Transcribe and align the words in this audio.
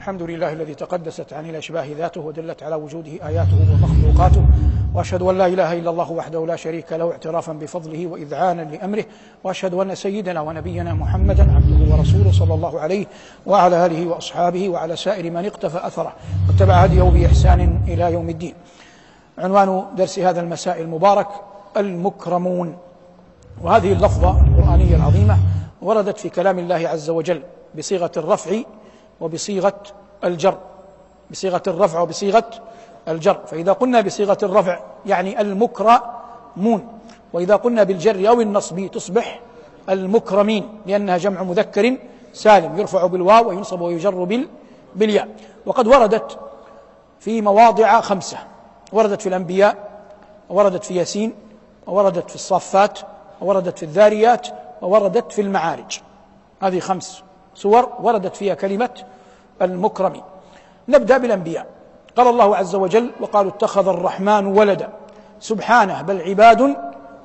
الحمد 0.00 0.22
لله 0.22 0.52
الذي 0.52 0.74
تقدست 0.74 1.32
عن 1.32 1.50
الأشباه 1.50 1.86
ذاته 1.98 2.20
ودلت 2.20 2.62
على 2.62 2.74
وجوده 2.74 3.10
آياته 3.10 3.56
ومخلوقاته 3.72 4.44
وأشهد 4.94 5.22
أن 5.22 5.38
لا 5.38 5.46
إله 5.46 5.72
إلا 5.72 5.90
الله 5.90 6.12
وحده 6.12 6.46
لا 6.46 6.56
شريك 6.56 6.92
له 6.92 7.10
اعترافا 7.12 7.52
بفضله 7.52 8.06
واذعانا 8.06 8.62
لأمره 8.62 9.04
وأشهد 9.44 9.74
أن 9.74 9.94
سيدنا 9.94 10.40
ونبينا 10.40 10.94
محمدا 10.94 11.42
عبده 11.42 11.94
ورسوله 11.94 12.32
صلى 12.32 12.54
الله 12.54 12.80
عليه 12.80 13.06
وعلى 13.46 13.86
آله 13.86 14.06
وأصحابه 14.06 14.68
وعلى 14.68 14.96
سائر 14.96 15.30
من 15.30 15.46
اقتفى 15.46 15.86
أثره 15.86 16.12
واتبع 16.48 16.74
هديه 16.74 17.02
بإحسان 17.02 17.80
إلى 17.88 18.12
يوم 18.12 18.30
الدين. 18.30 18.54
عنوان 19.38 19.84
درس 19.96 20.18
هذا 20.18 20.40
المساء 20.40 20.80
المبارك 20.80 21.28
المكرمون 21.76 22.76
وهذه 23.62 23.92
اللفظة 23.92 24.40
القرآنية 24.40 24.96
العظيمة 24.96 25.38
وردت 25.82 26.18
في 26.18 26.28
كلام 26.28 26.58
الله 26.58 26.88
عز 26.88 27.10
وجل 27.10 27.42
بصيغة 27.78 28.12
الرفع 28.16 28.62
وبصيغة 29.20 29.82
الجر 30.24 30.58
بصيغة 31.30 31.62
الرفع 31.66 32.00
وبصيغة 32.00 32.50
الجر. 33.08 33.40
فإذا 33.46 33.72
قلنا 33.72 34.00
بصيغة 34.00 34.38
الرفع 34.42 34.80
يعني 35.06 35.40
المكرمون 35.40 36.88
وإذا 37.32 37.56
قلنا 37.56 37.82
بالجر 37.82 38.28
أو 38.28 38.40
النصب 38.40 38.90
تصبح 38.90 39.40
المكرمين 39.88 40.68
لأنها 40.86 41.18
جمع 41.18 41.42
مذكر 41.42 41.96
سالم 42.32 42.78
يرفع 42.78 43.06
بالواو 43.06 43.48
وينصب 43.48 43.80
ويجر 43.80 44.24
بال 44.24 44.48
بالياء. 44.96 45.28
وقد 45.66 45.86
وردت 45.86 46.38
في 47.20 47.42
مواضع 47.42 48.00
خمسة. 48.00 48.38
وردت 48.92 49.22
في 49.22 49.28
الأنبياء 49.28 49.76
ووردت 50.50 50.84
في 50.84 50.94
ياسين 50.94 51.32
ووردت 51.86 52.28
في 52.28 52.34
الصافات 52.34 52.98
ووردت 53.40 53.78
في 53.78 53.82
الذاريات 53.82 54.48
ووردت 54.82 55.32
في 55.32 55.40
المعارج. 55.40 56.00
هذه 56.62 56.80
خمس 56.80 57.22
سور 57.54 57.88
وردت 58.00 58.36
فيها 58.36 58.54
كلمة 58.54 58.90
المكرم. 59.62 60.12
نبدأ 60.88 61.18
بالأنبياء. 61.18 61.66
قال 62.16 62.26
الله 62.26 62.56
عز 62.56 62.74
وجل 62.74 63.10
وقالوا 63.20 63.50
اتخذ 63.50 63.88
الرحمن 63.88 64.46
ولدا. 64.46 64.88
سبحانه 65.40 66.02
بل 66.02 66.20
عباد 66.20 66.76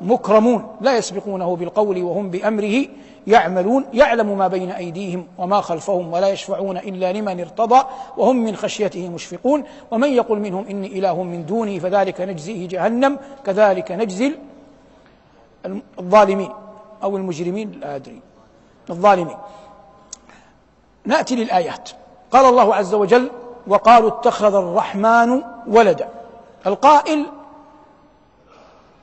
مكرمون 0.02 0.75
لا 0.81 0.97
يسبقونه 0.97 1.55
بالقول 1.55 2.03
وهم 2.03 2.30
بأمره 2.30 2.86
يعملون. 3.27 3.86
يعلم 3.94 4.38
ما 4.38 4.47
بين 4.47 4.72
أيديهم 4.72 5.27
وما 5.38 5.61
خلفهم 5.61 6.14
ولا 6.14 6.27
يشفعون 6.27 6.77
إلا 6.77 7.14
لمن 7.14 7.39
ارتضى 7.39 7.86
وهم 8.17 8.36
من 8.36 8.55
خشيته 8.55 9.09
مشفقون. 9.09 9.64
ومن 9.92 10.09
يقل 10.09 10.39
منهم 10.39 10.67
إني 10.67 10.88
إله 10.99 11.23
من 11.23 11.45
دوني 11.45 11.80
فذلك 11.80 12.22
نجزيه 12.22 12.67
جهنم 12.67 13.20
كذلك 13.45 13.92
نجزي 13.92 14.36
الظالمين 15.99 16.49
أو 17.03 17.17
المجرمين 17.17 17.72
لا 17.72 17.95
أدري. 17.95 18.22
الظالمين. 18.89 19.38
نأتي 21.05 21.36
للآيات. 21.36 21.89
قال 22.36 22.45
الله 22.45 22.75
عز 22.75 22.94
وجل 22.94 23.31
وقالوا 23.67 24.09
اتخذ 24.09 24.55
الرحمن 24.55 25.41
ولدا. 25.67 26.09
القائل 26.67 27.25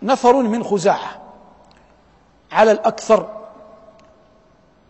نفر 0.03 0.37
من 0.37 0.65
خزاعة 0.65 1.11
على 2.53 2.73
الأكثر. 2.73 3.27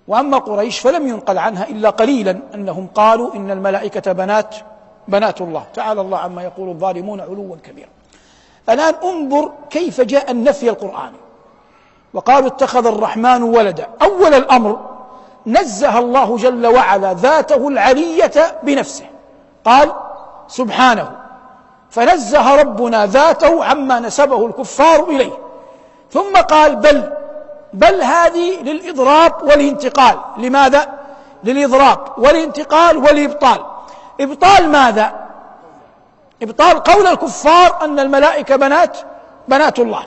وأما 0.09 0.39
قريش 0.39 0.79
فلم 0.79 1.09
ينقل 1.09 1.39
عنها 1.39 1.69
إلا 1.69 1.91
قليلا 1.91 2.41
أنهم 2.55 2.89
قالوا 2.95 3.35
إن 3.35 3.51
الملائكة 3.51 4.13
بنات 4.13 4.57
بنات 5.09 5.41
الله. 5.41 5.65
تعالى 5.75 6.01
الله 6.01 6.19
عما 6.19 6.43
يقول 6.43 6.69
الظالمون 6.69 7.21
علوا 7.21 7.57
كبيرا. 7.57 7.89
الآن 8.69 8.95
انظر 8.95 9.53
كيف 9.71 10.01
جاء 10.01 10.31
النفي 10.31 10.71
القرآني. 10.71 11.17
وقالوا 12.15 12.49
اتخذ 12.49 12.87
الرحمن 12.87 13.43
ولدا. 13.43 13.89
أول 14.03 14.35
الأمر 14.35 14.92
نزه 15.47 15.99
الله 15.99 16.37
جل 16.37 16.67
وعلا 16.67 17.15
ذاته 17.15 17.69
العلية 17.69 18.59
بنفسه. 18.63 19.05
قال 19.65 19.93
سبحانه. 20.49 21.11
فنزه 21.91 22.57
ربنا 22.57 23.07
ذاته 23.07 23.65
عما 23.65 24.01
نسبه 24.01 24.47
الكفار 24.47 25.05
إليه. 25.09 25.39
ثم 26.11 26.37
قال 26.37 26.77
بل 26.77 27.13
بل 27.73 28.03
هذه 28.03 28.63
للإضراب 28.63 29.43
والانتقال. 29.43 30.19
لماذا؟ 30.37 30.87
للإضراب 31.45 31.99
والانتقال 32.19 32.97
والإبطال. 32.97 33.65
إبطال 34.21 34.69
ماذا؟ 34.69 35.13
إبطال 36.43 36.83
قول 36.83 37.07
الكفار 37.07 37.85
أن 37.85 38.01
الملائكة 38.01 38.57
بنات 38.57 38.97
بنات 39.49 39.79
الله. 39.79 40.05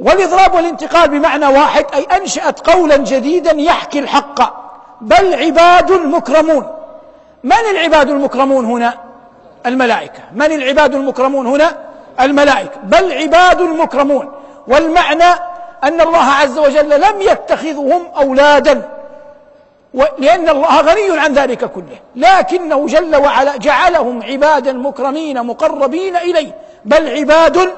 والإضراب 0.00 0.54
والانتقال 0.54 1.08
بمعنى 1.08 1.46
واحد 1.46 1.86
أي 1.94 2.02
أنشأت 2.02 2.70
قولا 2.70 2.96
جديدا 2.96 3.52
يحكي 3.52 3.98
الحق. 3.98 4.60
بل 5.00 5.34
عباد 5.34 5.92
مكرمون 5.92 6.66
من 7.44 7.52
العباد 7.70 8.10
المكرمون 8.10 8.64
هنا؟ 8.64 8.94
الملائكة. 9.66 10.22
من 10.34 10.52
العباد 10.52 10.94
المكرمون 10.94 11.46
هنا؟ 11.46 11.76
الملائكة. 12.20 12.80
بل 12.82 13.12
عباد 13.12 13.62
مكرمون 13.62 14.32
والمعنى 14.68 15.34
أن 15.84 16.00
الله 16.00 16.24
عز 16.24 16.58
وجل 16.58 17.00
لم 17.00 17.20
يتخذهم 17.20 18.06
أولادا. 18.16 18.88
لأن 20.18 20.48
الله 20.48 20.80
غني 20.80 21.20
عن 21.20 21.32
ذلك 21.32 21.64
كله. 21.64 21.98
لكنه 22.16 22.86
جل 22.86 23.16
وعلا 23.16 23.56
جعلهم 23.56 24.22
عبادا 24.22 24.72
مكرمين 24.72 25.42
مقربين 25.42 26.16
إليه. 26.16 26.54
بل 26.84 27.08
عباد 27.18 27.70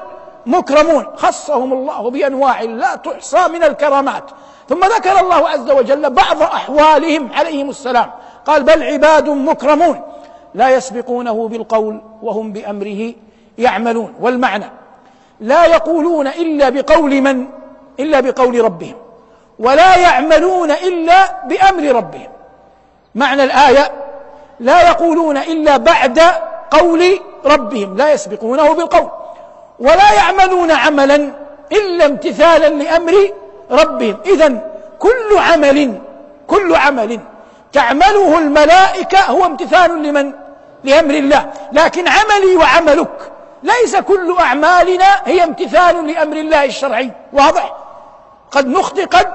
مكرمون. 0.45 1.05
خصهم 1.15 1.73
الله 1.73 2.09
بأنواع 2.09 2.61
لا 2.61 2.95
تحصى 2.95 3.47
من 3.47 3.63
الكرامات. 3.63 4.23
ثم 4.69 4.85
ذكر 4.85 5.19
الله 5.19 5.49
عز 5.49 5.71
وجل 5.71 6.09
بعض 6.09 6.41
أحوالهم 6.41 7.29
عليهم 7.33 7.69
السلام. 7.69 8.11
قال 8.45 8.63
بل 8.63 8.83
عباد 8.83 9.29
مكرمون. 9.29 10.01
لا 10.53 10.69
يسبقونه 10.69 11.47
بالقول 11.47 12.01
وهم 12.21 12.51
بأمره 12.51 13.13
يعملون. 13.57 14.13
والمعنى 14.21 14.69
لا 15.39 15.65
يقولون 15.65 16.27
إلا 16.27 16.69
بقول 16.69 17.21
من؟ 17.21 17.45
إلا 17.99 18.19
بقول 18.19 18.63
ربهم. 18.63 18.95
ولا 19.59 19.97
يعملون 19.97 20.71
إلا 20.71 21.45
بأمر 21.47 21.95
ربهم. 21.95 22.29
معنى 23.15 23.43
الآية 23.43 23.91
لا 24.59 24.87
يقولون 24.87 25.37
إلا 25.37 25.77
بعد 25.77 26.19
قول 26.71 27.19
ربهم. 27.45 27.97
لا 27.97 28.13
يسبقونه 28.13 28.73
بالقول. 28.73 29.09
ولا 29.83 30.13
يعملون 30.13 30.71
عملا 30.71 31.31
إلا 31.71 32.05
امتثالا 32.05 32.67
لأمر 32.67 33.13
ربهم 33.71 34.17
إذا 34.25 34.47
كل 34.99 35.37
عمل 35.37 35.99
كل 36.47 36.75
عمل 36.75 37.19
تعمله 37.73 38.37
الملائكة 38.37 39.19
هو 39.19 39.45
امتثال 39.45 40.03
لمن؟ 40.03 40.33
لأمر 40.83 41.13
الله. 41.13 41.53
لكن 41.71 42.07
عملي 42.07 42.55
وعملك 42.55 43.31
ليس 43.63 43.95
كل 43.95 44.35
أعمالنا 44.39 45.21
هي 45.25 45.43
امتثال 45.43 46.07
لأمر 46.07 46.35
الله 46.35 46.65
الشرعي. 46.65 47.11
واضح؟ 47.33 47.75
قد 48.51 48.67
نخطئ 48.67 49.05
قد 49.05 49.31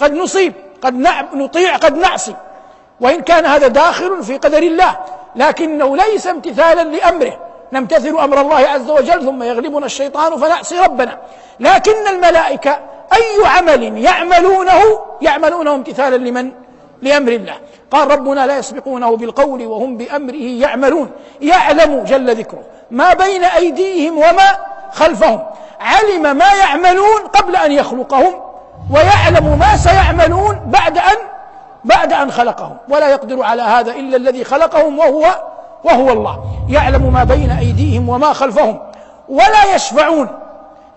قد 0.00 0.12
نصيب 0.14 0.52
قد 0.82 0.94
نطيع 1.34 1.76
قد 1.76 1.96
نعصي. 1.96 2.34
وإن 3.00 3.20
كان 3.20 3.46
هذا 3.46 3.68
داخل 3.68 4.24
في 4.24 4.36
قدر 4.36 4.62
الله 4.62 4.98
لكنه 5.36 5.96
ليس 5.96 6.26
امتثالا 6.26 6.82
لأمره. 6.82 7.38
نمتثل 7.72 8.18
أمر 8.18 8.40
الله 8.40 8.56
عز 8.56 8.90
وجل 8.90 9.24
ثم 9.24 9.42
يغلبنا 9.42 9.86
الشيطان 9.86 10.36
فنعصي 10.36 10.78
ربنا. 10.78 11.18
لكن 11.60 12.06
الملائكة 12.10 12.78
أي 13.12 13.46
عمل 13.46 13.98
يعملونه 13.98 14.82
يعملونه 15.22 15.74
امتثالا 15.74 16.16
لمن؟ 16.16 16.50
لأمر 17.02 17.32
الله. 17.32 17.54
قال 17.90 18.10
ربنا 18.10 18.46
لا 18.46 18.58
يسبقونه 18.58 19.16
بالقول 19.16 19.66
وهم 19.66 19.96
بأمره 19.96 20.34
يعملون. 20.34 21.10
يعلم 21.40 22.04
جل 22.04 22.36
ذكره 22.36 22.62
ما 22.90 23.14
بين 23.14 23.44
أيديهم 23.44 24.18
وما 24.18 24.56
خلفهم. 24.92 25.42
علم 25.80 26.36
ما 26.36 26.54
يعملون 26.54 27.20
قبل 27.20 27.56
أن 27.56 27.72
يخلقهم 27.72 28.40
ويعلم 28.94 29.58
ما 29.58 29.76
سيعملون 29.76 30.60
بعد 30.66 30.98
أن 30.98 31.16
بعد 31.84 32.12
أن 32.12 32.30
خلقهم. 32.30 32.76
ولا 32.88 33.08
يقدر 33.08 33.42
على 33.42 33.62
هذا 33.62 33.92
إلا 33.92 34.16
الذي 34.16 34.44
خلقهم 34.44 34.98
وهو 34.98 35.49
وهو 35.84 36.12
الله 36.12 36.44
يعلم 36.68 37.12
ما 37.12 37.24
بين 37.24 37.50
أيديهم 37.50 38.08
وما 38.08 38.32
خلفهم 38.32 38.78
ولا 39.28 39.74
يشفعون 39.74 40.28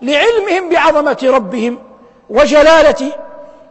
لعلمهم 0.02 0.68
بعظمة 0.70 1.18
ربهم 1.24 1.78
وجلالة 2.30 3.12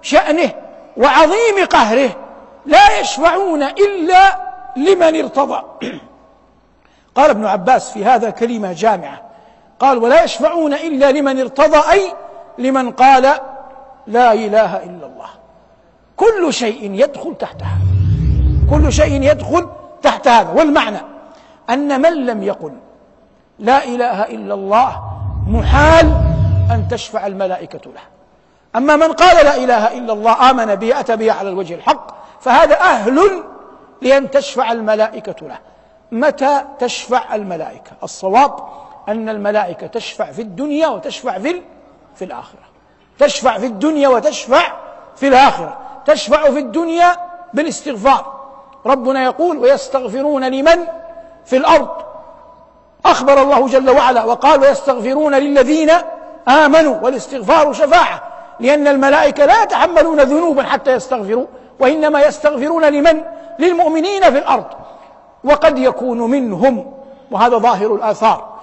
شأنه 0.02 0.50
وعظيم 0.98 1.66
قهره 1.70 2.10
لا 2.66 3.00
يشفعون 3.00 3.64
إلا 3.64 4.38
لمن 4.76 5.22
ارتضى. 5.22 5.64
قال 7.16 7.30
ابن 7.30 7.46
عباس 7.46 7.92
في 7.92 8.06
هذا 8.06 8.30
كلمة 8.30 8.74
جامعة 8.74 9.22
قال 9.80 9.98
ولا 9.98 10.24
يشفعون 10.24 10.74
إلا 10.74 11.12
لمن 11.12 11.40
ارتضى 11.40 11.92
أي 11.92 12.14
لمن 12.58 12.92
قال 12.92 13.34
لا 14.08 14.34
إله 14.34 14.78
إلا 14.78 15.06
الله 15.06 15.30
كل 16.18 16.54
شيء 16.54 16.92
يدخل 16.92 17.36
تحتها 17.40 17.78
كل 18.70 18.94
شيء 18.94 19.22
يدخل 19.22 19.70
تحت 20.04 20.28
هذا. 20.28 20.52
والمعنى 20.52 21.02
أن 21.70 22.02
من 22.02 22.26
لم 22.26 22.44
يقل 22.44 22.74
لا 23.60 23.84
إله 23.84 24.24
إلا 24.24 24.54
الله 24.54 25.02
محال 25.48 26.06
أن 26.72 26.88
تشفع 26.92 27.28
الملائكة 27.28 27.92
له. 27.92 28.02
أما 28.76 28.96
من 28.96 29.12
قال 29.14 29.46
لا 29.46 29.56
إله 29.56 29.98
إلا 29.98 30.14
الله 30.14 30.50
آمن 30.50 30.76
به 30.76 31.00
أتى 31.00 31.16
به 31.16 31.32
على 31.32 31.50
الوجه 31.50 31.76
الحق 31.76 32.08
فهذا 32.42 32.80
أهل 32.80 33.44
لأن 34.02 34.32
تشفع 34.32 34.72
الملائكة 34.72 35.48
له. 35.48 35.58
متى 36.12 36.62
تشفع 36.80 37.36
الملائكة؟ 37.36 37.92
الصواب 38.04 38.56
أن 39.10 39.30
الملائكة 39.30 39.88
تشفع 39.88 40.32
في 40.32 40.42
الدنيا 40.42 40.88
وتشفع 40.88 41.40
في 41.40 41.62
في 42.16 42.26
الآخرة. 42.26 42.64
تشفع 43.20 43.58
في 43.58 43.66
الدنيا 43.66 44.08
وتشفع 44.08 44.74
في 45.16 45.28
الآخرة. 45.28 45.78
تشفع 46.06 46.44
في 46.52 46.60
الدنيا 46.60 47.18
بالاستغفار. 47.54 48.43
ربنا 48.86 49.24
يقول 49.24 49.58
ويستغفرون 49.58 50.44
لمن 50.44 50.86
في 51.46 51.58
الأرض. 51.58 51.90
أخبر 53.06 53.42
الله 53.42 53.68
جل 53.68 53.90
وعلا 53.90 54.24
وقال 54.24 54.62
ويستغفرون 54.62 55.36
للذين 55.36 55.92
آمنوا 56.48 56.96
والاستغفار 57.02 57.74
شفاعة 57.74 58.24
لأن 58.60 58.88
الملائكة 58.88 59.46
لا 59.46 59.64
يتحملون 59.64 60.20
ذنوبا 60.20 60.64
حتى 60.64 60.92
يستغفروا 60.92 61.46
وإنما 61.80 62.22
يستغفرون 62.22 62.86
لمن؟ 62.86 63.24
للمؤمنين 63.60 64.22
في 64.22 64.38
الأرض. 64.38 64.66
وقد 65.44 65.78
يكون 65.78 66.18
منهم 66.18 66.94
وهذا 67.32 67.58
ظاهر 67.58 67.96
الآثار 67.96 68.54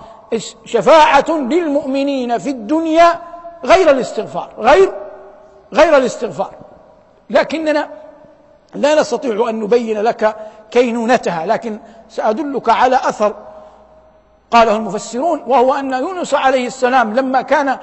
شفاعة 0.65 1.31
للمؤمنين 1.31 2.39
في 2.39 2.51
الدنيا 2.51 3.19
غير 3.65 3.91
الاستغفار 3.91 4.49
غير 4.59 4.93
غير 5.75 5.97
الاستغفار. 5.97 6.51
لكننا 7.31 7.89
لا 8.75 9.01
نستطيع 9.01 9.49
أن 9.49 9.61
نبين 9.61 10.03
لك 10.03 10.37
كينونتها 10.71 11.47
لكن 11.47 11.79
سأدلك 12.09 12.69
على 12.69 12.97
أثر 12.97 13.35
قاله 14.51 14.77
المفسرون 14.77 15.43
وهو 15.47 15.75
أن 15.75 15.93
يونس 15.93 16.35
عليه 16.35 16.67
السلام 16.67 17.15
لما 17.15 17.43
كان 17.43 17.79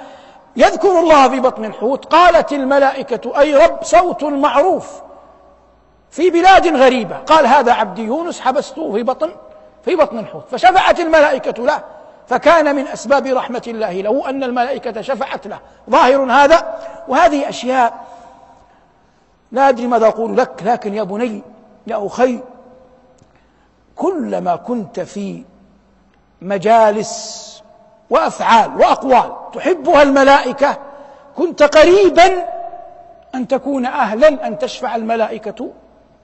يذكر 0.56 1.00
الله 1.00 1.30
في 1.30 1.40
بطن 1.40 1.66
الحوت 1.66 2.06
قالت 2.06 2.54
الملائكة 2.54 3.40
أي 3.40 3.56
رب 3.56 3.84
صوت 3.84 4.24
معروف 4.24 5.02
في 6.12 6.30
بلاد 6.30 6.68
غريبة. 6.76 7.18
قال 7.18 7.48
هذا 7.48 7.74
عبدي 7.74 8.02
يونس 8.02 8.40
حبسته 8.40 8.94
في 8.94 9.04
بطن 9.04 9.32
في 9.86 9.96
بطن 9.96 10.20
الحوت. 10.20 10.44
فشفعت 10.52 11.00
الملائكة 11.00 11.64
له 11.64 11.84
فكان 12.28 12.76
من 12.76 12.88
أسباب 12.88 13.28
رحمة 13.28 13.64
الله 13.68 14.02
له 14.02 14.30
أن 14.30 14.44
الملائكة 14.44 15.02
شفعت 15.02 15.48
له. 15.48 15.60
ظاهر 15.90 16.32
هذا 16.32 16.76
وهذه 17.08 17.50
أشياء 17.50 18.06
لا 19.52 19.70
أدري 19.70 19.88
ماذا 19.88 20.08
أقول 20.08 20.38
لك 20.38 20.64
لكن 20.66 20.94
يا 20.94 21.04
بني 21.04 21.42
يا 21.88 22.08
أخي 22.08 22.40
كلما 23.96 24.56
كنت 24.56 25.00
في 25.00 25.44
مجالس 26.42 27.38
وأفعال 28.10 28.78
وأقوال 28.78 29.32
تحبها 29.54 30.02
الملائكة 30.02 30.78
كنت 31.36 31.64
قريبا 31.64 32.48
أن 33.36 33.48
تكون 33.48 33.86
أهلا 33.86 34.48
أن 34.48 34.58
تشفع 34.60 34.96
الملائكة 34.96 35.72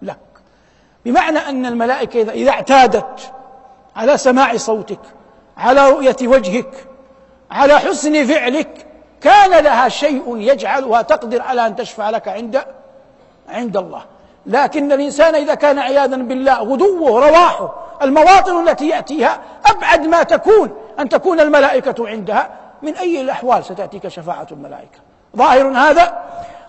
لك. 0.01 0.17
بمعنى 1.05 1.39
أن 1.39 1.65
الملائكة 1.65 2.31
إذا 2.31 2.51
اعتادت 2.51 3.31
على 3.95 4.17
سماع 4.17 4.57
صوتك 4.57 4.99
على 5.57 5.89
رؤية 5.89 6.15
وجهك 6.23 6.87
على 7.51 7.79
حسن 7.79 8.25
فعلك 8.25 8.87
كان 9.21 9.63
لها 9.63 9.89
شيء 9.89 10.37
يجعلها 10.37 11.01
تقدر 11.01 11.41
على 11.41 11.67
أن 11.67 11.75
تشفع 11.75 12.09
لك 12.09 12.27
عند 12.27 12.63
عند 13.49 13.77
الله. 13.77 14.01
لكن 14.45 14.91
الإنسان 14.91 15.35
إذا 15.35 15.55
كان 15.55 15.79
عياذا 15.79 16.17
بالله 16.17 16.59
غدوه 16.59 17.27
رواحه 17.29 17.73
المواطن 18.01 18.67
التي 18.67 18.87
يأتيها 18.87 19.39
أبعد 19.65 20.07
ما 20.07 20.23
تكون 20.23 20.71
أن 20.99 21.09
تكون 21.09 21.39
الملائكة 21.39 22.07
عندها. 22.07 22.49
من 22.81 22.95
أي 22.95 23.21
الأحوال 23.21 23.65
ستأتيك 23.65 24.07
شفاعة 24.07 24.47
الملائكة؟ 24.51 24.99
ظاهر 25.37 25.67
هذا؟ 25.67 26.23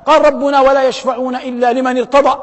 قال 0.06 0.24
ربنا 0.24 0.60
ولا 0.60 0.82
يشفعون 0.82 1.36
إلا 1.36 1.72
لمن 1.72 1.98
ارتضى. 1.98 2.38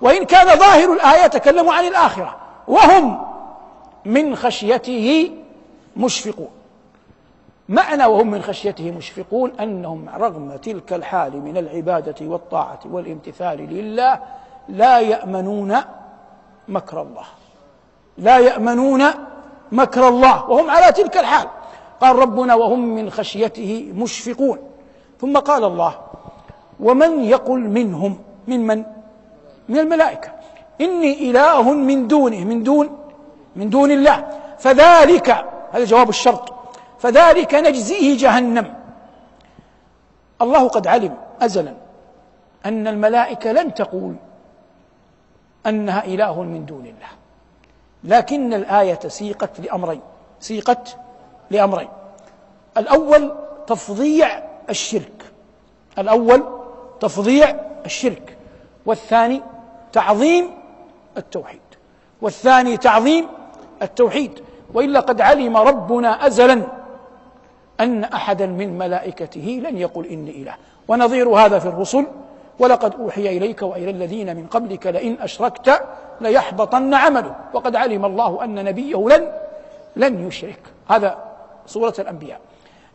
وإن 0.00 0.24
كان 0.24 0.58
ظاهر 0.58 0.92
الآية 0.92 1.26
تكلموا 1.26 1.74
عن 1.74 1.84
الآخرة. 1.84 2.36
وهم 2.68 3.26
من 4.04 4.36
خشيته 4.36 5.30
مشفقون. 5.96 6.48
معنى 7.68 8.04
وهم 8.04 8.30
من 8.30 8.42
خشيته 8.42 8.90
مشفقون 8.90 9.52
أنهم 9.60 10.08
رغم 10.08 10.56
تلك 10.56 10.92
الحال 10.92 11.40
من 11.40 11.56
العبادة 11.56 12.26
والطاعة 12.26 12.78
والامتثال 12.90 13.58
لله 13.58 14.18
لا 14.68 15.00
يأمنون 15.00 15.76
مكر 16.68 17.02
الله. 17.02 17.24
لا 18.18 18.38
يأمنون 18.38 19.04
مكر 19.72 20.08
الله 20.08 20.50
وهم 20.50 20.70
على 20.70 20.92
تلك 20.92 21.16
الحال. 21.16 21.48
قال 22.00 22.16
ربنا 22.16 22.54
وهم 22.54 22.94
من 22.94 23.10
خشيته 23.10 23.92
مشفقون. 23.94 24.58
ثم 25.20 25.38
قال 25.38 25.64
الله 25.64 25.94
ومن 26.80 27.24
يقل 27.24 27.60
منهم 27.60 28.18
من 28.46 28.66
من؟ 28.66 28.84
من 29.68 29.78
الملائكة. 29.78 30.32
إني 30.80 31.30
إله 31.30 31.72
من 31.72 32.08
دونه 32.08 32.44
من 32.44 32.62
دون 32.62 32.98
من 33.56 33.70
دون 33.70 33.90
الله. 33.90 34.26
فذلك 34.58 35.46
هذا 35.72 35.84
جواب 35.84 36.08
الشرط. 36.08 36.53
فذلك 37.04 37.54
نجزيه 37.54 38.18
جهنم. 38.18 38.74
الله 40.42 40.68
قد 40.68 40.86
علم 40.86 41.16
ازلا 41.42 41.74
أن 42.66 42.88
الملائكة 42.88 43.52
لن 43.52 43.74
تقول 43.74 44.14
أنها 45.66 46.04
إله 46.04 46.42
من 46.42 46.66
دون 46.66 46.86
الله. 46.86 47.08
لكن 48.04 48.54
الآية 48.54 48.98
سيقت 49.08 49.60
لأمرين 49.60 50.00
سيقت 50.40 50.96
لأمرين. 51.50 51.88
الأول 52.76 53.32
تفظيع 53.66 54.42
الشرك. 54.70 55.24
الأول 55.98 56.44
تفظيع 57.00 57.56
الشرك. 57.86 58.36
والثاني 58.86 59.42
تعظيم 59.92 60.50
التوحيد. 61.16 61.60
والثاني 62.22 62.76
تعظيم 62.76 63.26
التوحيد. 63.82 64.40
وإلا 64.74 65.00
قد 65.00 65.20
علم 65.20 65.56
ربنا 65.56 66.26
ازلا 66.26 66.83
أن 67.80 68.04
أحدا 68.04 68.46
من 68.46 68.78
ملائكته 68.78 69.62
لن 69.64 69.78
يقل 69.78 70.06
إني 70.06 70.30
إله. 70.30 70.54
ونظير 70.88 71.28
هذا 71.28 71.58
في 71.58 71.66
الرسل. 71.66 72.06
ولقد 72.58 72.94
أوحي 72.94 73.36
إليك 73.36 73.62
وإلى 73.62 73.90
الذين 73.90 74.36
من 74.36 74.46
قبلك 74.46 74.86
لئن 74.86 75.16
أشركت 75.20 75.82
ليحبطن 76.20 76.94
عمله 76.94 77.34
وقد 77.54 77.76
علم 77.76 78.04
الله 78.04 78.44
أن 78.44 78.64
نبيه 78.64 79.08
لن 79.08 79.32
لن 79.96 80.26
يشرك. 80.26 80.60
هذا 80.90 81.18
سورة 81.66 81.94
الأنبياء. 81.98 82.40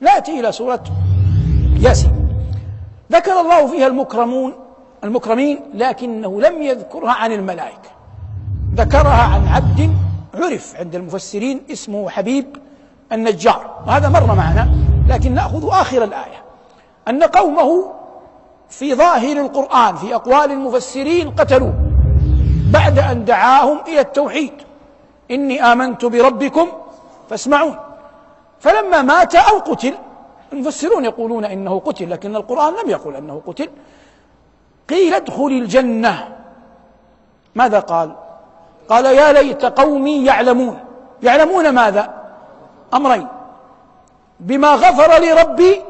نأتي 0.02 0.40
إلى 0.40 0.52
سورة 0.52 0.84
ياسين. 1.80 2.30
ذكر 3.12 3.40
الله 3.40 3.68
فيها 3.68 3.88
المكرمون 3.88 4.54
المكرمين 5.04 5.60
لكنه 5.74 6.42
لم 6.42 6.62
يذكرها 6.62 7.12
عن 7.12 7.32
الملائكة. 7.32 7.90
ذكرها 8.76 9.24
عن 9.34 9.48
عبد 9.48 9.92
عرف 10.34 10.76
عند 10.76 10.96
المفسرين 10.96 11.62
اسمه 11.72 12.10
حبيب 12.10 12.46
النجار. 13.12 13.84
وهذا 13.88 14.10
مر 14.10 14.36
معنا 14.36 14.70
لكن 15.10 15.34
نأخذ 15.34 15.68
آخر 15.72 16.04
الآية. 16.04 16.44
أن 17.08 17.24
قومه 17.24 17.92
في 18.70 18.96
ظاهر 18.96 19.42
القرآن 19.42 19.96
في 19.96 20.16
أقوال 20.16 20.52
المفسرين 20.52 21.32
قتلوه. 21.32 21.74
بعد 22.74 23.00
أن 23.00 23.26
دعاهم 23.26 23.80
إلى 23.88 24.00
التوحيد. 24.00 24.54
إني 25.32 25.64
آمنت 25.72 26.06
بربكم 26.06 26.68
فاسمعون. 27.30 27.76
فلما 28.60 29.02
مات 29.02 29.36
أو 29.36 29.60
قتل 29.60 29.94
المفسرون 30.54 31.06
يقولون 31.06 31.46
إنه 31.46 31.80
قتل 31.80 32.10
لكن 32.10 32.36
القرآن 32.36 32.74
لم 32.84 32.90
يقل 32.90 33.16
إنه 33.16 33.42
قتل. 33.48 33.70
قيل 34.90 35.14
ادخل 35.14 35.48
الجنة. 35.48 36.28
ماذا 37.56 37.80
قال؟ 37.80 38.16
قال 38.90 39.06
يا 39.06 39.34
ليت 39.34 39.66
قومي 39.66 40.26
يعلمون. 40.26 40.80
يعلمون 41.24 41.70
ماذا؟ 41.70 42.19
أمرين. 42.94 43.28
بما 44.40 44.68
غفر 44.68 45.20
لي 45.20 45.32
ربي 45.32 45.82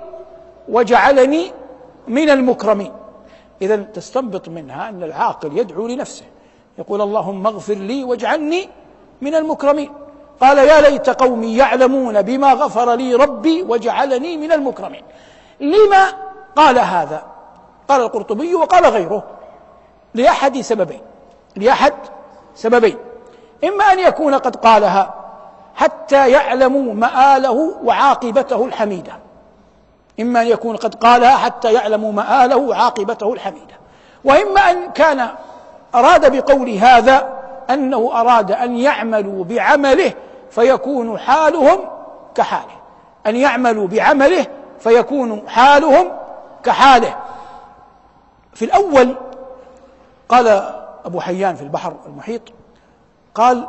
وجعلني 0.69 1.51
من 2.07 2.29
المكرمين. 2.29 2.91
اذا 3.61 3.75
تستنبط 3.75 4.49
منها 4.49 4.89
أن 4.89 5.03
العاقل 5.03 5.57
يدعو 5.57 5.87
لنفسه. 5.87 6.25
يقول 6.77 7.01
اللهم 7.01 7.47
اغفر 7.47 7.73
لي 7.73 8.03
واجعلني 8.03 8.69
من 9.21 9.35
المكرمين. 9.35 9.91
قال 10.41 10.57
يا 10.57 10.81
ليت 10.81 11.09
قومي 11.09 11.57
يعلمون 11.57 12.21
بما 12.21 12.53
غفر 12.53 12.93
لي 12.93 13.15
ربي 13.15 13.63
وجعلني 13.63 14.37
من 14.37 14.51
المكرمين. 14.51 15.03
لما 15.59 16.07
قال 16.55 16.79
هذا؟ 16.79 17.23
قال 17.87 18.01
القرطبي 18.01 18.55
وقال 18.55 18.85
غيره. 18.85 19.23
لأحد 20.13 20.61
سببين. 20.61 21.01
لأحد 21.55 21.93
سببين. 22.55 22.97
إما 23.63 23.83
أن 23.83 23.99
يكون 23.99 24.33
قد 24.33 24.55
قالها 24.55 25.18
حتى 25.79 26.31
يعلموا 26.31 26.93
مآله 26.93 27.75
وعاقبته 27.83 28.65
الحميدة. 28.65 29.11
إما 30.19 30.41
أن 30.41 30.47
يكون 30.47 30.75
قد 30.75 30.95
قالها 30.95 31.37
حتى 31.37 31.73
يعلموا 31.73 32.11
مآله 32.11 32.57
وعاقبته 32.57 33.33
الحميدة. 33.33 33.73
وإما 34.23 34.61
أن 34.61 34.91
كان 34.91 35.29
أراد 35.95 36.35
بقول 36.35 36.69
هذا 36.69 37.33
أنه 37.69 38.11
أراد 38.13 38.51
أن 38.51 38.75
يعملوا 38.77 39.43
بعمله 39.43 40.13
فيكون 40.51 41.19
حالهم 41.19 41.79
كحاله. 42.35 42.79
أن 43.27 43.35
يعملوا 43.35 43.87
بعمله 43.87 44.45
فيكون 44.79 45.49
حالهم 45.49 46.11
كحاله. 46.63 47.15
في 48.53 48.65
الأول 48.65 49.15
قال 50.29 50.47
أبو 51.05 51.19
حيان 51.19 51.55
في 51.55 51.61
البحر 51.61 51.93
المحيط 52.05 52.41
قال 53.35 53.67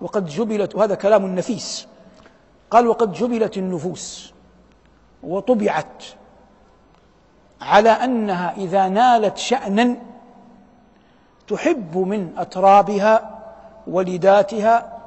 وقد 0.00 0.26
جبلت 0.26 0.74
وهذا 0.74 0.94
كلام 0.94 1.26
نفيس 1.34 1.88
قال 2.70 2.86
وقد 2.86 3.12
جبلت 3.12 3.56
النفوس 3.56 4.32
وطبعت 5.22 6.04
على 7.60 7.90
أنها 7.90 8.54
إذا 8.56 8.88
نالت 8.88 9.36
شأنا 9.36 9.96
تحب 11.48 11.96
من 11.96 12.38
أترابها 12.38 13.38
ولداتها 13.86 14.98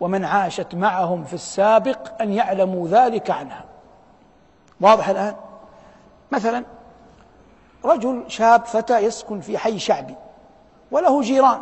ومن 0.00 0.24
عاشت 0.24 0.74
معهم 0.74 1.24
في 1.24 1.34
السابق 1.34 2.22
أن 2.22 2.32
يعلموا 2.32 2.88
ذلك 2.88 3.30
عنها. 3.30 3.64
واضح 4.80 5.08
الآن؟ 5.08 5.34
مثلا 6.32 6.64
رجل 7.84 8.24
شاب 8.28 8.64
فتى 8.64 8.98
يسكن 8.98 9.40
في 9.40 9.58
حي 9.58 9.78
شعبي 9.78 10.14
وله 10.90 11.22
جيران. 11.22 11.60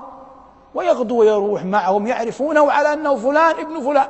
ويغدو 0.76 1.18
ويروح 1.18 1.64
معهم 1.64 2.06
يعرفونه 2.06 2.72
على 2.72 2.92
أنه 2.92 3.16
فلان 3.16 3.60
ابن 3.60 3.80
فلان. 3.80 4.08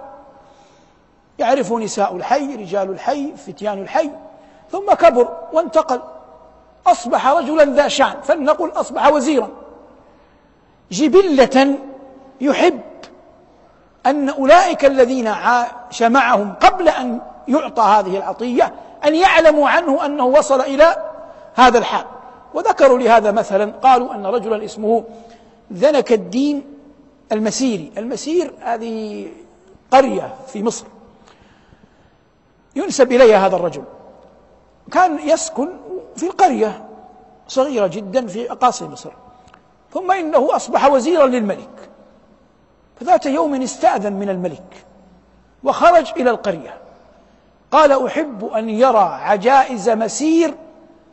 يعرف 1.38 1.72
نساء 1.72 2.16
الحي 2.16 2.56
رجال 2.56 2.90
الحي 2.90 3.32
فتيان 3.36 3.82
الحي. 3.82 4.10
ثم 4.70 4.92
كبر 4.94 5.28
وانتقل. 5.52 6.00
أصبح 6.86 7.26
رجلا 7.28 7.64
ذا 7.64 7.88
شان. 7.88 8.14
فلنقل 8.22 8.72
أصبح 8.76 9.12
وزيرا. 9.12 9.48
جبلة 10.92 11.78
يحب 12.40 12.80
أن 14.06 14.28
أولئك 14.28 14.84
الذين 14.84 15.28
عاش 15.28 16.02
معهم 16.02 16.54
قبل 16.60 16.88
أن 16.88 17.20
يعطى 17.48 17.82
هذه 17.82 18.16
العطية 18.16 18.74
أن 19.04 19.14
يعلموا 19.14 19.68
عنه 19.68 20.06
أنه 20.06 20.24
وصل 20.24 20.60
إلى 20.60 20.96
هذا 21.54 21.78
الحال. 21.78 22.04
وذكروا 22.54 22.98
لهذا 22.98 23.30
مثلا 23.30 23.72
قالوا 23.82 24.14
أن 24.14 24.26
رجلا 24.26 24.64
اسمه 24.64 25.04
ذنك 25.72 26.12
الدين 26.12 26.64
المسيري. 27.32 27.92
المسير 27.98 28.52
هذه 28.60 29.28
قرية 29.90 30.34
في 30.46 30.62
مصر. 30.62 30.86
ينسب 32.76 33.12
إليها 33.12 33.46
هذا 33.46 33.56
الرجل. 33.56 33.84
كان 34.92 35.28
يسكن 35.28 35.68
في 36.16 36.26
القريه 36.26 36.84
صغيرة 37.48 37.86
جدا 37.86 38.26
في 38.26 38.52
أقاصي 38.52 38.84
مصر. 38.84 39.10
ثم 39.92 40.12
إنه 40.12 40.56
أصبح 40.56 40.86
وزيرا 40.86 41.26
للملك. 41.26 41.90
فذات 43.00 43.26
يوم 43.26 43.62
استأذن 43.62 44.12
من 44.12 44.28
الملك 44.28 44.84
وخرج 45.64 46.12
إلى 46.16 46.30
القرية. 46.30 46.78
قال 47.70 48.06
أحب 48.06 48.44
أن 48.44 48.68
يرى 48.70 49.08
عجائز 49.22 49.90
مسير 49.90 50.54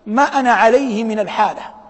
ما 0.06 0.24
أنا 0.24 0.54
عليه 0.54 1.04
من 1.04 1.20
الحالة. 1.20 1.83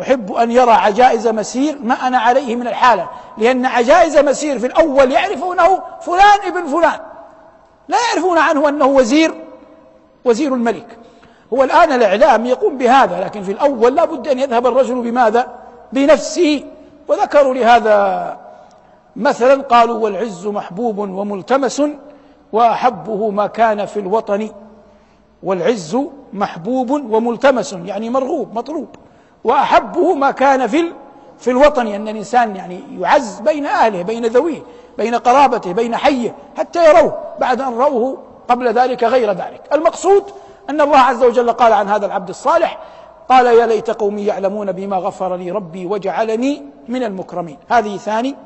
أحب 0.00 0.32
أن 0.32 0.50
يرى 0.50 0.70
عجائز 0.70 1.28
مسير 1.28 1.78
ما 1.82 1.94
أنا 1.94 2.18
عليه 2.18 2.56
من 2.56 2.66
الحالة 2.66 3.08
لأن 3.38 3.66
عجائز 3.66 4.18
مسير 4.18 4.58
في 4.58 4.66
الأول 4.66 5.12
يعرفونه 5.12 5.82
فلان 6.00 6.40
ابن 6.46 6.66
فلان 6.66 7.00
لا 7.88 7.96
يعرفون 8.08 8.38
عنه 8.38 8.68
أنه 8.68 8.86
وزير 8.86 9.34
وزير 10.24 10.54
الملك. 10.54 10.98
هو 11.52 11.64
الآن 11.64 11.92
الإعلام 11.92 12.46
يقوم 12.46 12.78
بهذا 12.78 13.20
لكن 13.24 13.42
في 13.42 13.52
الأول 13.52 13.94
لا 13.94 14.04
بد 14.04 14.28
أن 14.28 14.38
يذهب 14.38 14.66
الرجل 14.66 14.94
بماذا؟ 14.94 15.46
بنفسه. 15.92 16.64
وذكروا 17.08 17.54
لهذا 17.54 18.36
مثلا 19.16 19.62
قالوا 19.62 19.98
والعز 19.98 20.46
محبوب 20.46 20.98
وملتمس 20.98 21.82
وأحبه 22.52 23.30
ما 23.30 23.46
كان 23.46 23.86
في 23.86 24.00
الوطن. 24.00 24.50
والعز 25.42 25.98
محبوب 26.32 26.90
وملتمس 26.90 27.72
يعني 27.72 28.10
مرغوب 28.10 28.54
مطلوب 28.54 28.88
وأحبه 29.44 30.14
ما 30.14 30.30
كان 30.30 30.66
في 30.66 30.92
في 31.38 31.50
الوطن 31.50 31.86
أن 31.86 32.08
الإنسان 32.08 32.56
يعني 32.56 32.82
يعز 33.00 33.40
بين 33.40 33.66
أهله 33.66 34.02
بين 34.02 34.26
ذويه 34.26 34.62
بين 34.98 35.14
قرابته 35.14 35.72
بين 35.72 35.96
حيه 35.96 36.34
حتى 36.58 36.88
يروه. 36.88 37.18
بعد 37.40 37.60
أن 37.60 37.74
روه 37.74 38.18
قبل 38.48 38.68
ذلك 38.72 39.04
غير 39.04 39.30
ذلك. 39.30 39.62
المقصود 39.72 40.24
أن 40.70 40.80
الله 40.80 40.98
عز 40.98 41.24
وجل 41.24 41.52
قال 41.52 41.72
عن 41.72 41.88
هذا 41.88 42.06
العبد 42.06 42.28
الصالح 42.28 42.78
قال 43.28 43.46
يا 43.46 43.66
ليت 43.66 43.90
قومي 43.90 44.26
يعلمون 44.26 44.72
بما 44.72 44.96
غفر 44.96 45.36
لي 45.36 45.50
ربي 45.50 45.86
وجعلني 45.86 46.62
من 46.88 47.02
المكرمين. 47.02 47.58
هذه 47.70 47.96
ثاني 47.96 48.36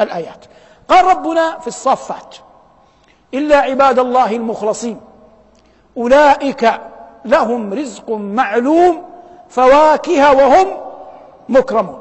الآيات. 0.00 0.44
قال 0.88 1.06
ربنا 1.06 1.58
في 1.58 1.66
الصافات 1.66 2.36
إلا 3.34 3.56
عباد 3.56 3.98
الله 3.98 4.36
المخلصين 4.36 5.00
أولئك 5.96 6.80
لهم 7.24 7.74
رزق 7.74 8.10
معلوم 8.10 9.02
فواكه 9.52 10.32
وهم 10.32 10.66
مكرمون. 11.48 11.98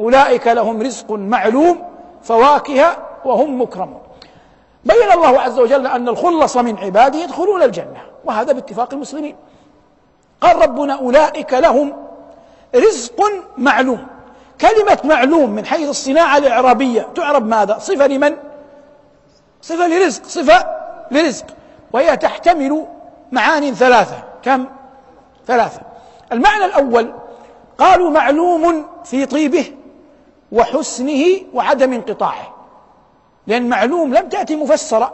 أولئك 0.00 0.46
لهم 0.46 0.82
رزق 0.82 1.10
معلوم 1.10 1.82
فواكه 2.22 2.96
وهم 3.24 3.62
مكرمون. 3.62 4.00
بين 4.84 5.12
الله 5.12 5.40
عز 5.40 5.58
وجل 5.58 5.86
أن 5.86 6.08
الخلص 6.08 6.56
من 6.56 6.78
عباده 6.78 7.18
يدخلون 7.18 7.62
الجنة 7.62 8.02
وهذا 8.24 8.52
باتفاق 8.52 8.92
المسلمين. 8.92 9.36
قال 10.40 10.62
ربنا 10.62 10.94
أولئك 10.94 11.52
لهم 11.52 11.92
رزق 12.74 13.20
معلوم. 13.58 14.06
كلمة 14.60 14.98
معلوم 15.04 15.50
من 15.50 15.66
حيث 15.66 15.88
الصناعة 15.88 16.38
الإعرابية 16.38 17.08
تعرب 17.14 17.46
ماذا؟ 17.46 17.78
صفة 17.78 18.06
لمن؟ 18.06 18.36
صفة 19.62 19.86
لرزق 19.86 20.24
صفة 20.24 20.66
لرزق. 21.10 21.46
وهي 21.92 22.16
تحتمل 22.16 22.86
معان 23.32 23.74
ثلاثة. 23.74 24.16
كم؟ 24.42 24.66
ثلاثة. 25.46 25.93
المعنى 26.32 26.64
الأول 26.64 27.14
قالوا 27.78 28.10
معلوم 28.10 28.86
في 29.04 29.26
طيبه 29.26 29.72
وحسنه 30.52 31.24
وعدم 31.54 31.92
انقطاعه. 31.92 32.54
لأن 33.46 33.68
معلوم 33.68 34.14
لم 34.14 34.28
تأتي 34.28 34.56
مفسرة. 34.56 35.12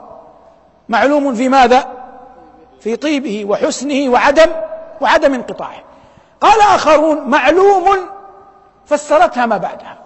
معلوم 0.89 1.35
في 1.35 1.49
ماذا؟ 1.49 1.89
في 2.81 2.97
طيبه 2.97 3.45
وحسنه 3.49 4.13
وعدم 4.13 4.51
وعدم 5.01 5.35
انقطاعه. 5.35 5.83
قال 6.41 6.61
آخرون 6.61 7.21
معلوم 7.21 7.89
فسرتها 8.87 9.47
ما 9.47 9.57
بعدها. 9.57 9.99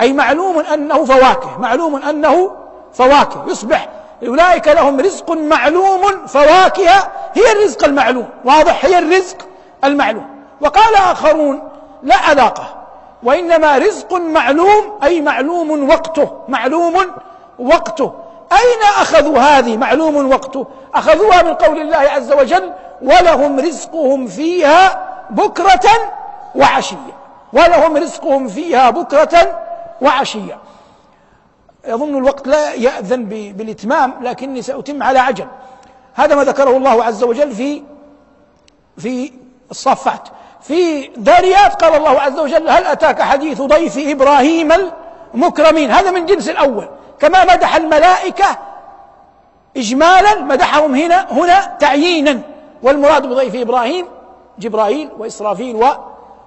أي 0.00 0.12
معلوم 0.12 0.58
أنه 0.58 1.04
فواكه 1.04 1.58
معلوم 1.58 1.96
أنه 1.96 2.56
فواكه. 2.92 3.44
يصبح 3.48 3.88
أولئك 4.26 4.68
لهم 4.68 5.00
رزق 5.00 5.30
معلوم 5.30 6.26
فواكه 6.26 6.90
هي 7.34 7.52
الرزق 7.52 7.84
المعلوم. 7.84 8.28
واضح 8.44 8.84
هي 8.84 8.98
الرزق؟ 8.98 9.36
المعلوم. 9.84 10.26
وقال 10.60 10.94
آخرون 10.94 11.68
لا 12.02 12.16
علاقة 12.16 12.74
وإنما 13.22 13.78
رزق 13.78 14.12
معلوم 14.12 14.98
أي 15.04 15.20
معلوم 15.20 15.88
وقته 15.88 16.32
معلوم 16.48 16.94
وقته. 17.58 18.12
أين 18.52 18.82
أخذوا 19.00 19.38
هذه 19.38 19.76
معلوم 19.76 20.30
وقته؟ 20.32 20.66
أخذوها 20.94 21.42
من 21.42 21.54
قول 21.54 21.80
الله 21.80 21.96
عز 21.96 22.32
وجل 22.32 22.72
ولهم 23.02 23.60
رزقهم 23.60 24.26
فيها 24.26 25.08
بكرة 25.30 25.90
وعشية. 26.54 27.16
ولهم 27.52 27.96
رزقهم 27.96 28.48
فيها 28.48 28.90
بكرة 28.90 29.60
وعشية. 30.00 30.58
يظن 31.86 32.16
الوقت 32.16 32.46
لا 32.46 32.74
يأذن 32.74 33.24
بالإتمام 33.24 34.14
لكني 34.20 34.62
سأتم 34.62 35.02
على 35.02 35.18
عجل. 35.18 35.46
هذا 36.14 36.34
ما 36.34 36.44
ذكره 36.44 36.76
الله 36.76 37.04
عز 37.04 37.22
وجل 37.24 37.52
في 37.52 37.82
في 38.98 39.32
الصفات 39.70 40.28
في 40.60 41.10
ذاريات 41.18 41.84
قال 41.84 41.94
الله 41.94 42.20
عز 42.20 42.38
وجل 42.38 42.68
هل 42.68 42.84
أتاك 42.84 43.22
حديث 43.22 43.62
ضيف 43.62 43.98
إبراهيم 43.98 44.72
المكرمين؟ 45.34 45.90
هذا 45.90 46.10
من 46.10 46.26
جنس 46.26 46.48
الأول. 46.48 46.88
كما 47.18 47.44
مدح 47.44 47.76
الملائكة 47.76 48.46
إجمالا 49.76 50.40
مدحهم 50.40 50.94
هنا 50.94 51.32
هنا 51.32 51.76
تعيينا. 51.80 52.40
والمراد 52.82 53.26
بضيف 53.26 53.54
إبراهيم 53.54 54.06
جبرائيل 54.58 55.08
وإسرافيل 55.18 55.76
و 55.76 55.86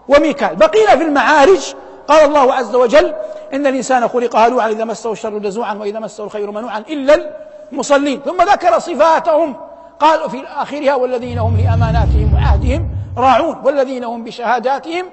وميكال. 0.08 0.56
بقينا 0.56 0.96
في 0.96 1.04
المعارج 1.04 1.74
قال 2.08 2.26
الله 2.26 2.54
عز 2.54 2.76
وجل 2.76 3.14
إن 3.54 3.68
الإنسان 3.68 4.08
خلق 4.08 4.36
هلوعا 4.36 4.70
إذا 4.70 4.86
مسه 4.86 5.12
الشر 5.12 5.38
جزوعا 5.38 5.74
وإذا 5.74 6.00
مسه 6.00 6.24
الخير 6.24 6.52
منوعا 6.52 6.80
إلا 6.80 7.32
المصلين. 7.72 8.22
ثم 8.26 8.42
ذكر 8.42 8.80
صفاتهم. 8.80 9.56
قال 10.00 10.30
في 10.30 10.44
آخرها 10.48 10.96
والذين 10.96 11.38
هم 11.38 11.58
لأماناتهم 11.58 12.34
وعهدهم 12.34 12.99
راعون 13.20 13.58
والذين 13.64 14.04
هم 14.04 14.24
بشهاداتهم 14.24 15.06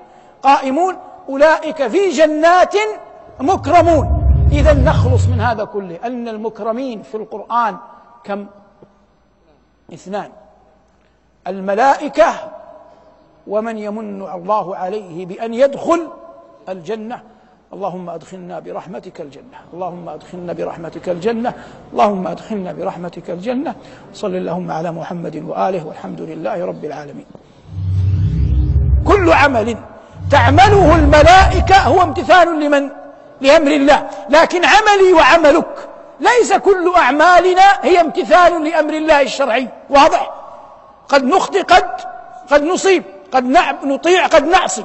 قائمون 0.43 0.95
أولئك 1.29 1.87
في 1.87 2.09
جنات 2.09 2.75
مكرمون. 3.41 4.07
إذا 4.53 4.73
نخلص 4.73 5.27
من 5.27 5.41
هذا 5.41 5.65
كله. 5.65 5.99
أن 6.05 6.29
المكرمين 6.29 7.03
في 7.03 7.15
القرآن 7.15 7.77
كم؟ 8.25 8.47
اثنان. 9.95 10.31
الملائكة 11.47 12.33
ومن 13.47 13.79
يمن 13.79 14.23
الله 14.23 14.77
عليه 14.77 15.27
بأن 15.27 15.55
يدخل 15.55 16.09
الجنة. 16.69 17.23
اللهم 17.73 18.11
أدخلنا 18.11 18.59
برحمتك 18.59 19.21
الجنة. 19.21 19.59
اللهم 19.75 20.09
أدخلنا 20.09 20.53
برحمتك 20.53 21.09
الجنة. 21.09 21.53
اللهم 21.93 22.27
أدخلنا 22.27 22.73
برحمتك 22.73 23.31
الجنة. 23.31 23.75
صل 24.13 24.35
اللهم 24.35 24.71
على 24.71 24.93
محمد 24.93 25.37
وآله 25.37 25.87
والحمد 25.87 26.21
لله 26.21 26.67
رب 26.67 26.85
العالمين. 26.85 27.27
كل 29.07 29.33
عمل 29.33 29.77
تعمله 30.31 30.95
الملائكة 30.95 31.77
هو 31.77 32.03
امتثال 32.03 32.61
لمن؟ 32.61 32.91
لأمر 33.41 33.71
الله. 33.71 34.09
لكن 34.31 34.65
عملي 34.65 35.13
وعملك 35.13 35.89
ليس 36.21 36.53
كل 36.53 36.93
أعمالنا 36.97 37.63
هي 37.83 38.01
امتثال 38.01 38.65
لأمر 38.65 38.95
الله 38.95 39.23
الشرعي. 39.23 39.69
واضح؟ 39.91 40.31
قد 41.09 41.25
نخطئ 41.25 41.63
قد 41.63 41.85
قد 42.51 42.63
نصيب 42.63 43.03
قد 43.33 43.45
نطيع 43.85 44.27
قد 44.27 44.47
نعصي. 44.47 44.85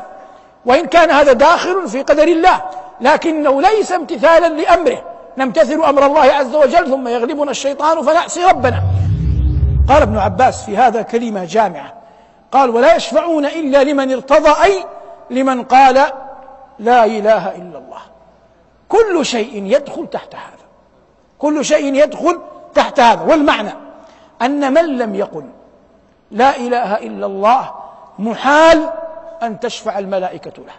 وإن 0.66 0.86
كان 0.86 1.12
هذا 1.12 1.34
داخل 1.34 1.90
في 1.90 2.02
قدر 2.02 2.24
الله. 2.24 2.62
لكنه 3.02 3.62
ليس 3.62 3.92
امتثالا 3.92 4.48
لأمره. 4.48 5.04
نمتثل 5.38 5.84
أمر 5.84 6.06
الله 6.06 6.22
عز 6.22 6.56
وجل 6.56 6.90
ثم 6.90 7.08
يغلبنا 7.08 7.52
الشيطان 7.52 8.04
فنعصي 8.04 8.46
ربنا. 8.46 8.84
قال 9.90 10.02
ابن 10.02 10.18
عباس 10.18 10.66
في 10.66 10.78
هذا 10.78 11.02
كلمة 11.02 11.46
جامعة. 11.46 12.01
قال 12.52 12.70
ولا 12.70 12.96
يشفعون 12.96 13.46
إلا 13.46 13.84
لمن 13.84 14.12
ارتضى 14.12 14.64
أي 14.64 14.86
لمن 15.30 15.64
قال 15.64 15.96
لا 16.80 17.06
إله 17.06 17.56
إلا 17.56 17.78
الله. 17.78 18.02
كل 18.90 19.26
شيء 19.26 19.64
يدخل 19.66 20.08
تحت 20.08 20.36
هذا. 20.36 20.66
كل 21.40 21.66
شيء 21.66 21.94
يدخل 21.94 22.40
تحت 22.74 23.00
هذا. 23.00 23.22
والمعنى 23.22 23.74
أن 24.42 24.74
من 24.74 24.98
لم 24.98 25.16
يقل 25.16 25.46
لا 26.32 26.56
إله 26.56 26.96
إلا 26.96 27.26
الله 27.26 27.72
محال 28.20 28.90
أن 29.44 29.60
تشفع 29.60 30.00
الملائكة 30.00 30.64
له. 30.64 30.74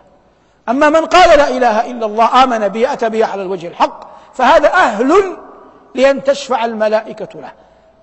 أما 0.68 0.88
من 0.90 1.06
قال 1.06 1.38
لا 1.38 1.48
إله 1.48 1.90
إلا 1.90 2.06
الله 2.06 2.42
آمن 2.44 2.68
به 2.68 2.92
أتى 2.92 3.08
به 3.08 3.26
على 3.26 3.42
الوجه 3.42 3.68
الحق 3.68 4.00
فهذا 4.34 4.72
أهل 4.72 5.36
لأن 5.94 6.24
تشفع 6.24 6.64
الملائكة 6.64 7.40
له. 7.40 7.52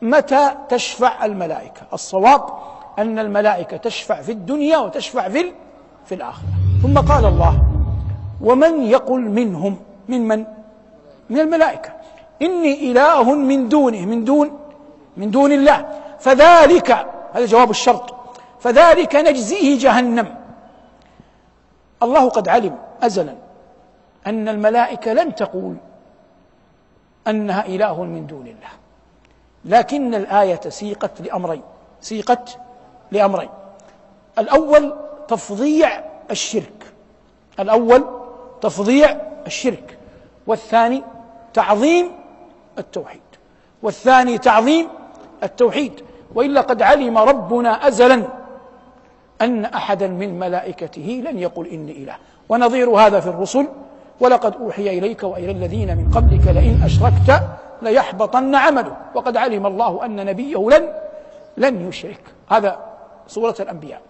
متى 0.02 0.52
تشفع 0.70 1.26
الملائكة؟ 1.26 1.82
الصواب 1.94 2.44
أن 3.02 3.20
الملائكة 3.20 3.78
تشفع 3.78 4.22
في 4.22 4.32
الدنيا 4.32 4.78
وتشفع 4.78 5.30
في 5.30 5.52
في 6.06 6.16
الآخرة. 6.16 6.48
ثم 6.84 6.98
قال 7.00 7.26
الله 7.26 7.64
ومن 8.42 8.84
يقل 8.84 9.22
منهم 9.22 9.78
من 10.08 10.28
من؟ 10.28 10.46
من 11.30 11.40
الملائكة. 11.40 11.92
إني 12.42 12.92
إله 12.92 13.34
من 13.34 13.70
دونه 13.70 14.06
من 14.06 14.24
دون 14.24 14.60
من 15.18 15.32
دون 15.32 15.52
الله. 15.52 15.86
فذلك 16.20 16.92
هذا 17.34 17.46
جواب 17.46 17.70
الشرط. 17.70 18.16
فذلك 18.60 19.16
نجزيه 19.16 19.80
جهنم. 19.80 20.36
الله 22.04 22.30
قد 22.30 22.48
علم 22.48 22.78
أزلا 23.04 23.36
أن 24.28 24.48
الملائكة 24.48 25.14
لن 25.14 25.36
تقول 25.36 25.76
أنها 27.28 27.66
إله 27.66 28.04
من 28.04 28.28
دون 28.28 28.48
الله. 28.48 28.74
لكن 29.66 30.16
الآية 30.16 30.60
سيقت 30.70 31.22
لأمرين. 31.22 31.62
سيقت 32.02 32.60
لأمرين. 33.12 33.50
الأول 34.40 34.94
تفظيع 35.28 36.04
الشرك. 36.32 36.86
الأول 37.60 38.06
تفظيع 38.62 39.18
الشرك. 39.48 39.98
والثاني 40.48 41.04
تعظيم 41.54 42.12
التوحيد. 42.78 43.22
والثاني 43.84 44.38
تعظيم 44.38 44.88
التوحيد. 45.44 45.94
والا 46.36 46.62
قد 46.62 46.82
علم 46.82 47.18
ربنا 47.18 47.88
ازلا 47.88 48.24
أن 49.42 49.66
احدا 49.66 50.08
من 50.08 50.40
ملائكته 50.40 51.24
لن 51.26 51.40
يقل 51.40 51.68
إني 51.68 51.92
إله. 51.92 52.16
ونظير 52.50 52.90
هذا 52.90 53.20
في 53.20 53.28
الرسل. 53.28 53.68
ولقد 54.20 54.56
أوحي 54.56 54.98
إليك 54.98 55.24
وإلى 55.24 55.52
الذين 55.52 55.98
من 55.98 56.12
قبلك 56.12 56.48
لئن 56.48 56.82
أشركت 56.86 57.42
ليحبطن 57.82 58.56
عمله 58.56 58.98
وقد 59.16 59.38
علم 59.38 59.66
الله 59.66 60.06
أن 60.06 60.26
نبيه 60.26 60.70
لن 60.70 60.94
لن 61.58 61.88
يشرك. 61.90 62.22
هذا 62.50 62.89
سورة 63.30 63.56
الأنبياء. 63.60 64.02